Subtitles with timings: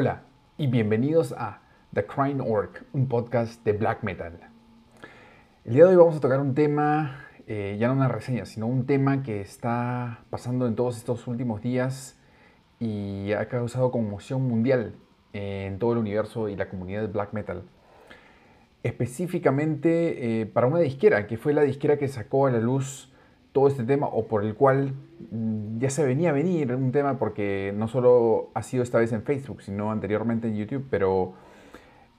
[0.00, 0.22] Hola
[0.56, 1.60] y bienvenidos a
[1.92, 4.38] The Crying Orc, un podcast de black metal.
[5.64, 8.68] El día de hoy vamos a tocar un tema, eh, ya no una reseña, sino
[8.68, 12.16] un tema que está pasando en todos estos últimos días
[12.78, 14.94] y ha causado conmoción mundial
[15.32, 17.64] en todo el universo y la comunidad de black metal.
[18.84, 23.12] Específicamente eh, para una disquera, que fue la disquera que sacó a la luz
[23.58, 24.94] todo este tema o por el cual
[25.32, 29.12] mm, ya se venía a venir un tema porque no solo ha sido esta vez
[29.12, 31.34] en Facebook, sino anteriormente en YouTube, pero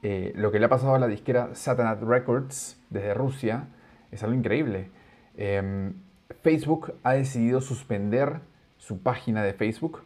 [0.03, 3.69] eh, lo que le ha pasado a la disquera Satanat Records desde Rusia
[4.11, 4.91] es algo increíble.
[5.37, 5.93] Em,
[6.41, 8.41] Facebook ha decidido suspender
[8.75, 10.01] su página de Facebook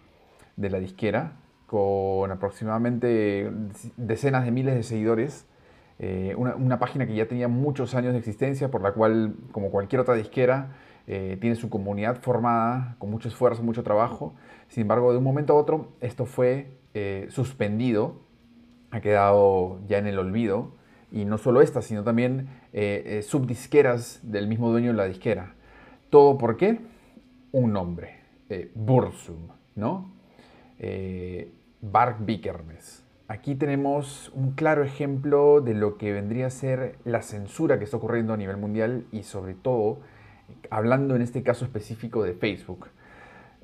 [0.56, 1.31] de la disquera
[1.66, 3.52] con aproximadamente
[3.98, 5.48] decenas de miles de seguidores.
[5.98, 9.72] Eh, una, una página que ya tenía muchos años de existencia, por la cual, como
[9.72, 10.73] cualquier otra disquera,
[11.06, 14.34] eh, tiene su comunidad formada con mucho esfuerzo, mucho trabajo.
[14.70, 18.22] Sin embargo, de un momento a otro, esto fue eh, suspendido,
[18.92, 20.72] ha quedado ya en el olvido.
[21.12, 25.54] Y no solo esta, sino también eh, subdisqueras del mismo dueño de la disquera.
[26.09, 26.80] ¿Todo por qué?
[27.52, 28.16] Un nombre,
[28.74, 30.12] Bursum, ¿no?
[31.81, 33.04] Bark Vikernes.
[33.28, 37.98] Aquí tenemos un claro ejemplo de lo que vendría a ser la censura que está
[37.98, 40.00] ocurriendo a nivel mundial y sobre todo
[40.70, 42.88] hablando en este caso específico de Facebook,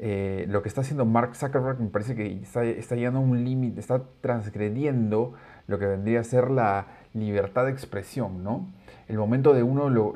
[0.02, 2.64] eh, lo que está haciendo Mark Zuckerberg me parece que está,
[2.96, 5.34] llegando a un límite, está transgrediendo
[5.68, 8.68] lo que vendría a ser la libertad de expresión, ¿no?
[9.10, 10.14] El momento de uno,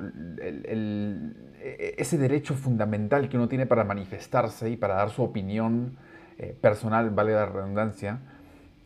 [1.98, 5.98] ese derecho fundamental que uno tiene para manifestarse y para dar su opinión
[6.38, 8.20] eh, personal, vale la redundancia,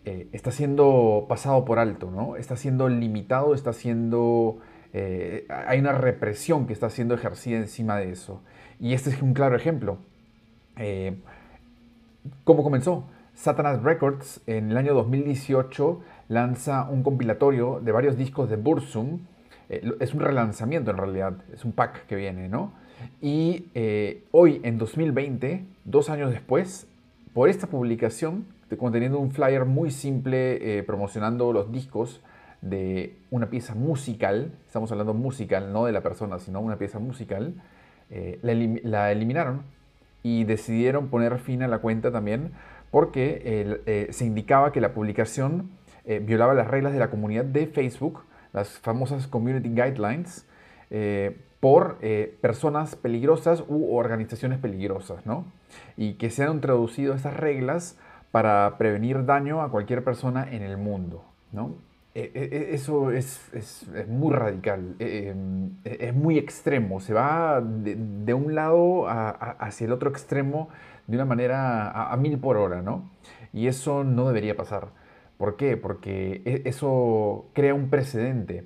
[0.06, 2.38] eh, está siendo pasado por alto, ¿no?
[2.38, 4.60] Está siendo limitado, está siendo
[4.94, 8.42] eh, hay una represión que está siendo ejercida encima de eso.
[8.80, 9.98] Y este es un claro ejemplo.
[10.78, 11.18] Eh,
[12.44, 13.06] ¿Cómo comenzó?
[13.34, 19.20] Satanas Records en el año 2018 lanza un compilatorio de varios discos de Bursum.
[19.70, 22.74] Eh, es un relanzamiento en realidad, es un pack que viene, ¿no?
[23.22, 23.66] Y
[24.32, 26.88] hoy, en 2020, dos años después,
[27.32, 28.46] por esta publicación,
[28.80, 32.22] conteniendo un flyer muy simple promocionando los discos,
[32.62, 37.54] de una pieza musical, estamos hablando musical, no de la persona, sino una pieza musical,
[38.10, 38.40] eh,
[38.84, 39.64] la, eliminaron
[40.24, 42.52] y decidieron poner fin a la cuenta también
[42.90, 43.42] porque
[43.86, 45.72] eh, se indicaba que la publicación
[46.06, 48.24] eh, violaba las reglas de la comunidad de Facebook,
[48.54, 50.46] las famosas Community Guidelines,
[51.60, 51.98] por
[52.40, 55.44] personas peligrosas u organizaciones peligrosas, ¿no?
[55.98, 58.00] Y que se han introducido estas reglas
[58.32, 61.76] para prevenir daño a cualquier persona en el mundo, ¿no?
[62.18, 68.56] Eh, eh, eh, eso es, muy radical, em, es muy extremo, se va de, un
[68.56, 70.70] lado hacia el otro extremo
[71.06, 73.08] de una manera a, mil por hora, ¿no?
[73.54, 74.88] Y eso no debería pasar.
[75.38, 75.78] ¿Por qué?
[75.78, 78.64] Porque e, eso crea un precedente,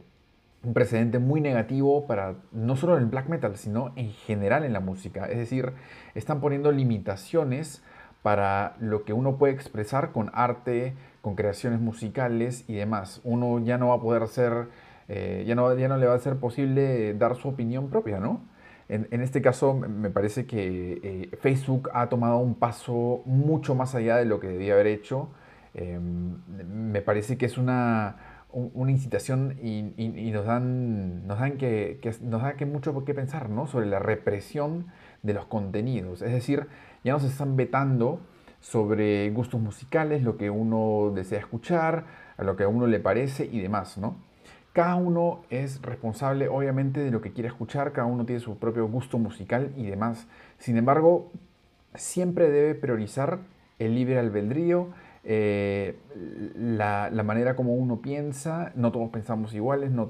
[0.63, 4.79] un precedente muy negativo para no solo el black metal, sino en general en la
[4.79, 5.25] música.
[5.25, 5.73] Es decir,
[6.16, 7.83] están poniendo limitaciones
[8.22, 13.22] para lo que uno puede expresar con arte, con creaciones musicales y demás.
[13.24, 14.70] Uno ya no va a poder ser,
[15.08, 18.42] eh, ya, no, ya no le va a ser posible dar su opinión propia, ¿no?
[18.90, 24.18] En, este caso me parece que eh, Facebook ha tomado un paso mucho más allá
[24.18, 25.30] de lo que debía haber hecho.
[25.74, 28.18] Em, me parece que es una,
[28.52, 33.68] una incitación y, nos dan, nos dan, que, nos da que mucho que pensar ¿no?
[33.68, 34.88] sobre la represión
[35.24, 36.22] de los contenidos.
[36.22, 36.68] Es decir,
[37.04, 38.20] ya nos están vetando
[38.62, 42.06] sobre gustos musicales, lo que uno desea escuchar,
[42.38, 44.16] a lo que a uno le parece y demás, ¿no?
[44.72, 48.88] Cada uno es responsable, obviamente, de lo que quiere escuchar, cada uno tiene su propio
[48.88, 50.28] gusto musical y demás.
[50.60, 51.30] Sin embargo,
[51.94, 53.40] siempre debe priorizar
[53.80, 54.90] el libre albedrío,
[55.26, 56.00] eh,
[56.56, 58.72] la, manera como uno piensa.
[58.76, 60.07] No todos pensamos iguales, no,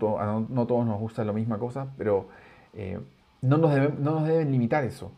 [0.50, 2.28] no, todos nos gusta la misma cosa, pero
[2.74, 3.00] eh,
[3.42, 5.12] no, nos no nos deben limitar eso.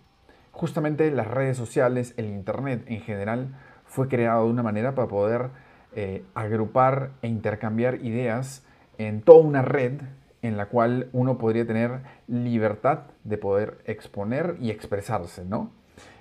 [0.53, 3.55] Justamente las redes sociales, el Internet en general,
[3.85, 5.49] fue creado de una manera para poder
[5.95, 8.63] eh, agrupar e intercambiar ideas
[8.99, 9.99] en toda una red
[10.43, 15.71] en la cual uno podría tener libertad de poder exponer y expresarse, ¿no?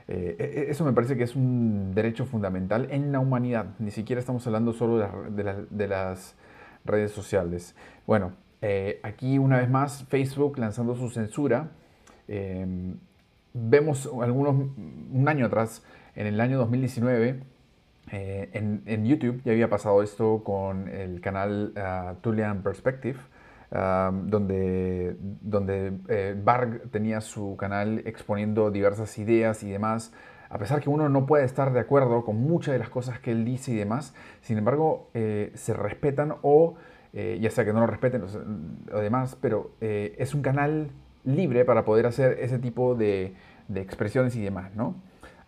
[0.09, 3.91] Eh, e, e, eso me parece que es un derecho fundamental en la humanidad, ni
[3.91, 6.37] siquiera estamos hablando solo de, las
[6.87, 7.77] redes sociales.
[8.07, 8.33] Bueno,
[8.63, 11.71] eh, aquí una vez más Facebook lanzando su censura,
[12.29, 12.97] em,
[13.55, 15.83] vemos algunos, un año atrás,
[16.15, 17.41] en el año 2019,
[18.11, 23.19] eh, en, YouTube ya había pasado esto con el canal uh, Tulian Perspective,
[23.71, 26.37] um, donde, donde eh,
[26.91, 30.13] tenía su canal exponiendo diversas ideas y demás.
[30.51, 33.31] A pesar que uno no puede estar de acuerdo con muchas de las cosas que
[33.31, 36.75] él dice y demás, sin embargo, se respetan o,
[37.15, 38.23] ya sea que no lo respeten
[38.93, 40.91] o demás, pero es un canal
[41.25, 43.35] libre para poder hacer ese tipo de,
[43.75, 44.97] expresiones y demás, ¿no?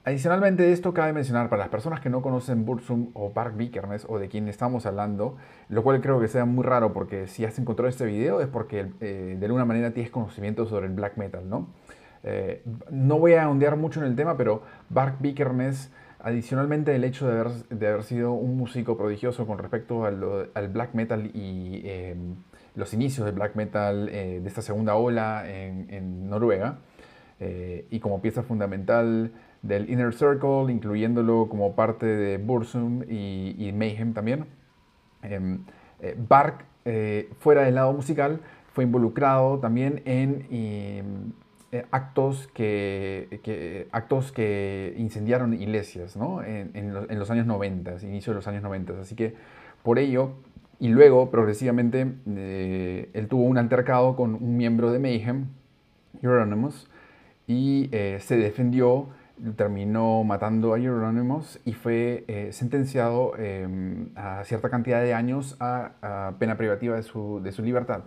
[0.07, 4.05] Adicionalmente de esto, cabe mencionar para las personas que no conocen Bursum o Bark Vikernes
[4.09, 5.37] o de quien estamos hablando,
[5.71, 8.91] lo cual creo que sea muy raro porque si has encontrado este video es porque
[9.01, 11.69] eh, de alguna manera tienes conocimiento sobre el black metal, ¿no?
[12.23, 15.91] Eh, no voy a ondear mucho en el tema, pero Bark Vikernes,
[16.21, 21.83] adicionalmente el hecho de haber, sido un músico prodigioso con respecto al, black metal y
[21.85, 22.37] em,
[22.75, 26.79] los inicios del black metal eh, de esta segunda ola en, en Noruega,
[27.91, 29.31] y como pieza fundamental
[29.65, 34.45] del Inner Circle, incluyéndolo como parte de Bursum y, Mayhem también.
[35.23, 35.65] Em,
[36.01, 38.41] eh, Bark, eh, fuera del lado musical,
[38.75, 46.43] fue involucrado también en eh, actos, que, actos que incendiaron iglesias ¿no?
[46.45, 49.01] en, los, años 90, inicio de los años 90.
[49.01, 49.35] Así que
[49.83, 50.33] por ello,
[50.85, 52.03] y luego progresivamente,
[53.15, 55.47] él tuvo un altercado con un miembro de Mayhem,
[56.21, 56.91] Euronymous,
[57.47, 57.89] y
[58.19, 59.09] se defendió
[59.57, 66.35] terminó matando a Euronymous y fue eh, sentenciado em, a cierta cantidad de años a,
[66.39, 68.05] pena privativa de su, de su, libertad.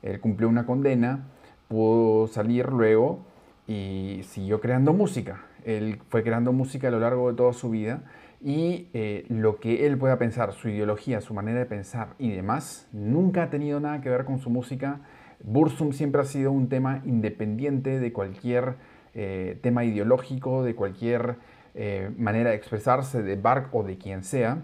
[0.00, 1.26] Él cumplió una condena,
[1.68, 3.26] pudo salir luego
[3.66, 5.42] y siguió creando música.
[5.66, 8.02] Él fue creando música a lo largo de toda su vida
[8.44, 12.86] y eh, lo que él pueda pensar, su ideología, su manera de pensar y demás,
[12.92, 15.00] nunca ha tenido nada que ver con su música.
[15.42, 18.74] Bursum siempre ha sido un tema independiente de cualquier
[19.14, 21.36] eh, tema ideológico, de cualquier
[21.74, 24.58] eh, manera de expresarse de Bark o de quien sea,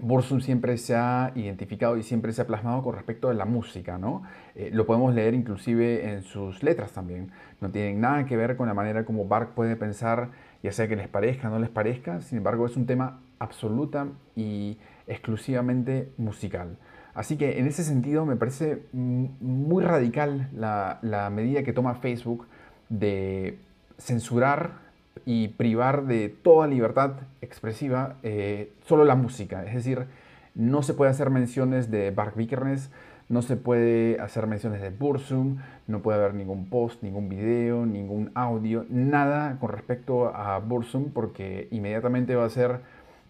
[0.00, 3.98] Bursum siempre se ha identificado y siempre se ha plasmado con respecto a la música,
[3.98, 4.22] ¿no?
[4.54, 7.30] Eh, lo podemos leer inclusive en sus letras también.
[7.60, 10.30] No tienen nada que ver con la manera como Bark puede pensar,
[10.62, 14.08] ya sea que les parezca o no les parezca, sin embargo es un tema absoluta
[14.36, 16.76] y exclusivamente musical.
[17.14, 22.46] Así que en ese sentido me parece muy radical la medida que toma Facebook
[22.88, 23.58] de
[23.98, 24.87] censurar
[25.30, 29.62] y privar de toda libertad expresiva eh, solo la música.
[29.66, 30.06] Es decir,
[30.54, 32.90] no se puede hacer menciones de Bark Vikernes,
[33.28, 38.30] no se puede hacer menciones de Bursum, no puede haber ningún post, ningún video, ningún
[38.34, 42.80] audio, nada con respecto a Bursum porque inmediatamente va a ser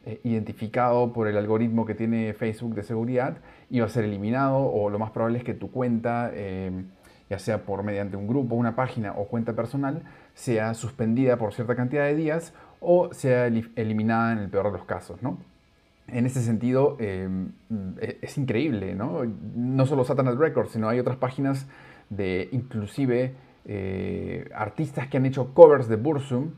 [0.06, 3.38] eh, identificado por el algoritmo que tiene Facebook de seguridad
[3.70, 6.30] y va a ser eliminado o lo más probable es que tu cuenta...
[6.32, 6.70] Eh,
[7.30, 10.02] ya sea por mediante un grupo, una página o cuenta personal,
[10.34, 14.86] sea suspendida por cierta cantidad de días o sea eliminada en el peor de los
[14.86, 15.38] casos, ¿no?
[16.06, 17.52] En ese sentido, em,
[18.00, 19.22] e-, es increíble, ¿no?
[19.54, 21.66] No solo Satanás Records, sino hay otras páginas
[22.08, 23.34] de inclusive
[23.66, 26.52] eh, artistas que han hecho covers de Bursum,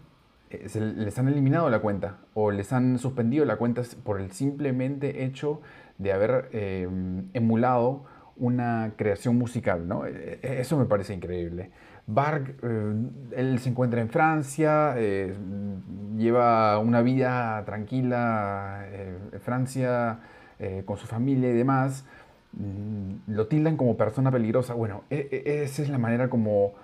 [0.50, 5.24] eh, les han eliminado la cuenta o les han suspendido la cuenta por el simplemente
[5.24, 5.60] hecho
[5.98, 8.04] de haber em, emulado
[8.40, 10.06] una creación musical, ¿no?
[10.06, 11.70] E, e, eso me parece increíble.
[12.06, 12.94] Barg, eh,
[13.36, 15.34] él se encuentra en Francia, eh,
[16.16, 20.18] lleva una vida tranquila en eh, Francia
[20.84, 22.04] con su familia y demás.
[22.52, 24.74] Mm, lo tildan como persona peligrosa.
[24.74, 26.74] Bueno, e, esa es la manera como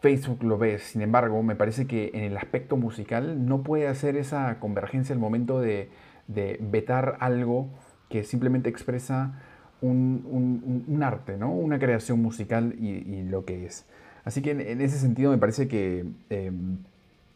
[0.00, 0.78] Facebook lo ve.
[0.78, 5.18] Sin embargo, me parece que en el aspecto musical no puede hacer esa convergencia al
[5.18, 5.90] momento de
[6.28, 7.70] vetar algo
[8.08, 9.34] que simplemente expresa
[9.88, 11.52] un, arte, ¿no?
[11.52, 13.86] una creación musical y, lo que es.
[14.24, 16.78] Así que en, ese sentido me parece que em,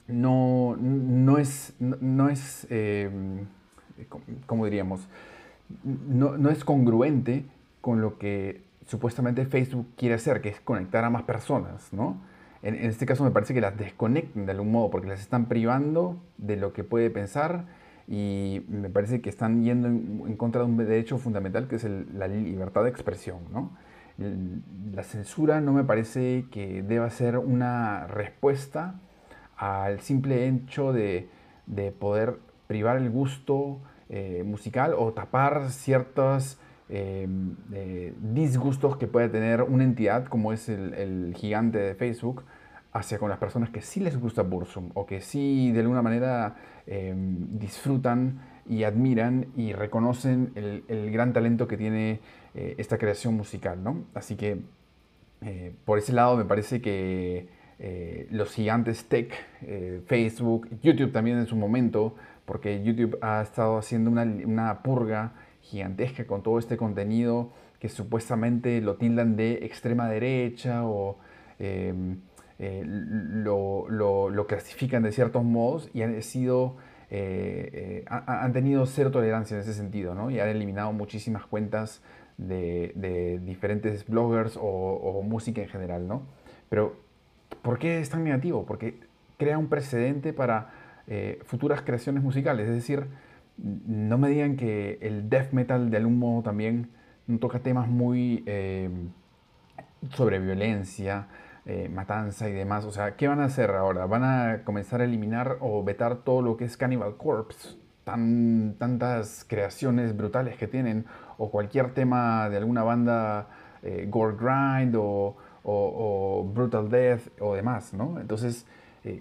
[0.06, 3.46] no, no, es, no, es em,
[4.46, 5.06] ¿cómo diríamos?
[5.84, 7.44] No, es congruente
[7.80, 12.16] con lo que supuestamente Facebook quiere hacer, que es conectar a más personas, ¿no?
[12.62, 15.46] En, en, este caso me parece que las desconectan de algún modo, porque las están
[15.46, 17.66] privando de lo que puede pensar
[18.08, 22.26] y me parece que están yendo en, contra de un derecho fundamental que es la
[22.26, 23.38] libertad de expresión.
[23.52, 23.72] ¿no?
[24.94, 28.94] La censura no me parece que deba ser una respuesta
[29.56, 31.28] al simple hecho de,
[31.66, 39.28] de poder privar el gusto eh, musical o tapar ciertos em, eh, disgustos que puede
[39.28, 42.44] tener una entidad como es el, el gigante de Facebook
[42.92, 46.56] hacia con las personas que sí les gusta Bursum o que sí de alguna manera
[46.90, 52.20] em, disfrutan y admiran y reconocen el, gran talento que tiene
[52.54, 53.82] eh, esta creación musical.
[53.82, 54.04] ¿no?
[54.14, 54.60] Así que
[55.42, 59.32] eh, por ese lado me parece que eh, los gigantes tech,
[60.06, 62.14] Facebook, YouTube también en su momento,
[62.44, 68.80] porque YouTube ha estado haciendo una, una purga gigantesca con todo este contenido que supuestamente
[68.80, 71.18] lo tildan de extrema derecha o
[72.58, 76.76] eh, lo, lo, clasifican de ciertos modos y han sido...
[77.10, 80.30] Eh, han tenido cero tolerancia en ese sentido, ¿no?
[80.30, 82.02] Y han eliminado muchísimas cuentas
[82.36, 86.22] de, diferentes bloggers o, música en general, ¿no?
[86.68, 86.96] Pero,
[87.62, 88.66] ¿por qué es tan negativo?
[88.66, 89.00] Porque
[89.38, 90.70] crea un precedente para
[91.46, 93.06] futuras creaciones musicales, es decir,
[93.58, 96.90] no me digan que el death metal de algún modo también
[97.40, 98.88] toca temas muy eh,
[100.10, 101.26] sobre violencia,
[101.66, 102.84] eh, matanza y demás.
[102.84, 104.06] O sea, ¿qué van a hacer ahora?
[104.06, 107.76] ¿Van a comenzar a eliminar o vetar todo lo que es Cannibal Corpse?
[108.04, 111.04] Tan, tantas creaciones brutales que tienen,
[111.36, 113.48] o cualquier tema de alguna banda
[113.82, 115.36] eh, Gore Grind o,
[116.54, 118.18] Brutal Death o demás, ¿no?
[118.18, 118.66] Entonces,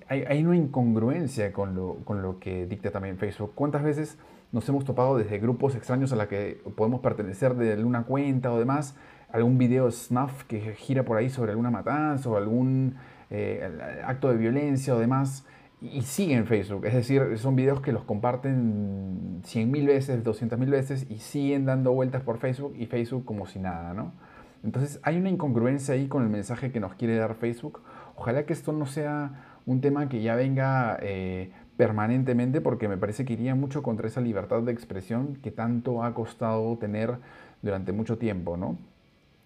[0.07, 3.51] hay, hay, una incongruencia con lo, que dicta también Facebook.
[3.53, 4.17] ¿Cuántas veces
[4.51, 8.59] nos hemos topado desde grupos extraños a la que podemos pertenecer de alguna cuenta o
[8.59, 8.95] demás,
[9.31, 12.95] algún video snuff que gira por ahí sobre alguna matanza o algún
[13.29, 13.69] eh,
[14.05, 15.45] acto de violencia o demás,
[15.81, 16.85] y siguen Facebook.
[16.85, 22.23] Es decir, son videos que los comparten 100.000 veces, 200.000 veces y siguen dando vueltas
[22.23, 24.13] por Facebook y Facebook como si nada, ¿no?
[24.63, 27.81] Entonces hay una incongruencia ahí con el mensaje que nos quiere dar Facebook.
[28.15, 33.23] Ojalá que esto no sea un tema que ya venga eh, permanentemente porque me parece
[33.23, 37.17] que iría mucho contra esa libertad de expresión que tanto ha costado tener
[37.61, 38.77] durante mucho tiempo, ¿no?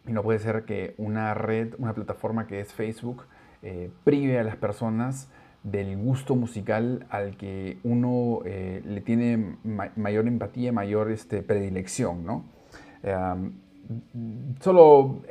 [0.08, 3.26] Y no puede ser que una red, una plataforma que es Facebook,
[3.62, 5.30] eh, prive a las personas
[5.64, 9.58] del gusto musical al que uno eh, le tiene
[9.96, 12.46] mayor empatía, mayor este, predilección, ¿no?
[14.60, 15.22] solo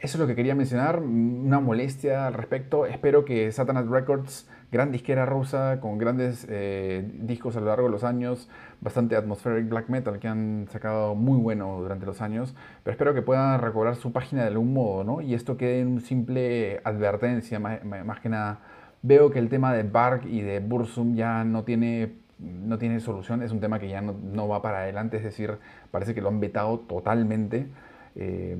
[0.00, 2.86] eso es lo que quería mencionar, una molestia al respecto.
[2.86, 7.92] Espero que Satanas Records, gran disquera rusa con grandes eh, discos a lo largo de
[7.92, 8.48] los años,
[8.80, 13.22] bastante atmospheric black metal que han sacado muy bueno durante los años, pero espero que
[13.22, 15.20] puedan recobrar su página de algún modo, ¿no?
[15.20, 18.60] Y esto quede en simple advertencia, más, que nada.
[19.02, 23.42] Veo que el tema de Bark y de Bursum ya no tiene, no tiene solución,
[23.42, 25.58] es un tema que ya no, no va para adelante, es decir,
[25.90, 27.68] parece que lo han vetado totalmente.
[28.16, 28.56] Eh,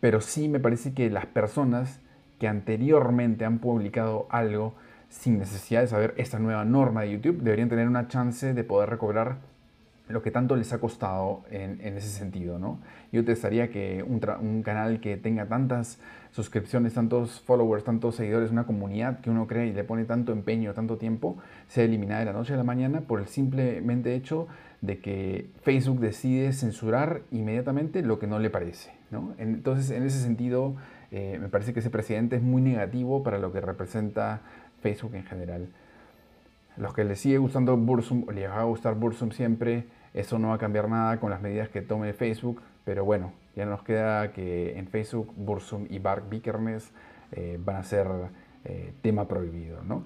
[0.00, 2.00] pero sí me parece que las personas
[2.38, 4.74] que anteriormente han publicado algo
[5.08, 8.90] sin necesidad de saber esta nueva norma de YouTube deberían tener una chance de poder
[8.90, 9.38] recobrar
[10.08, 12.78] lo que tanto les ha costado en, ese sentido, ¿no?
[13.12, 15.98] Yo te estaría que un, un, canal que tenga tantas
[16.30, 20.72] suscripciones, tantos followers, tantos seguidores, una comunidad que uno cree y le pone tanto empeño,
[20.72, 21.36] tanto tiempo,
[21.68, 24.48] sea eliminada de la noche a la mañana por el simplemente hecho
[24.80, 28.92] de que Facebook decide censurar inmediatamente lo que no le parece.
[29.10, 29.34] ¿no?
[29.38, 30.76] Entonces, en ese sentido,
[31.10, 34.42] eh, me parece que ese presidente es muy negativo para lo que representa
[34.80, 35.68] Facebook en general.
[36.76, 40.48] Los que les sigue gustando Bursum, o les va a gustar Bursum siempre, eso no
[40.48, 44.32] va a cambiar nada con las medidas que tome Facebook, pero bueno, ya nos queda
[44.32, 46.92] que en Facebook Bursum y Bark Vikernes
[47.32, 48.06] eh, van a ser
[48.64, 50.04] eh, tema prohibido, ¿no?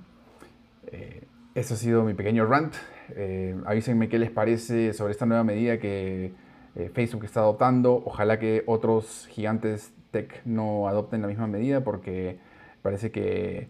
[1.55, 2.75] Eso ha sido mi pequeño rant.
[3.15, 6.33] Eh, avísenme qué les parece sobre esta nueva medida que
[6.77, 8.03] eh, Facebook está adoptando.
[8.07, 12.39] Ojalá que otros gigantes tech no adopten la misma medida porque
[12.81, 13.69] parece que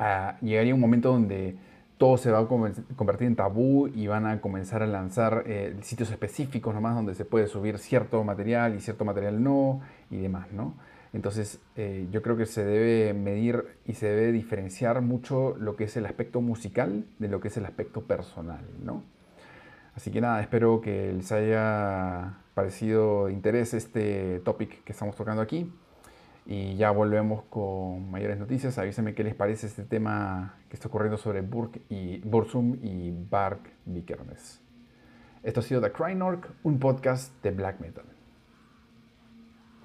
[0.00, 1.56] ah, llegaría un momento donde
[2.00, 6.10] todo se va a convertir en tabú y van a comenzar a lanzar eh, sitios
[6.10, 10.74] específicos nomás donde se puede subir cierto material y cierto material no y demás, ¿no?
[11.12, 15.84] Entonces eh, yo creo que se debe medir y se debe diferenciar mucho lo que
[15.84, 19.02] es el aspecto musical de lo que es el aspecto personal, ¿no?
[19.94, 25.42] Así que nada, espero que les haya parecido de interés este topic que estamos tocando
[25.42, 25.70] aquí.
[26.46, 28.78] Y ya volvemos con mayores noticias.
[28.78, 33.70] Avísenme qué les parece este tema que está ocurriendo sobre Burk y, Bursum y Bark
[33.84, 34.60] Vikernes.
[35.42, 38.04] Esto ha sido The Crying Orc, un podcast de black metal.